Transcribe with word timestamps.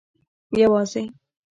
یوازي 0.61 1.03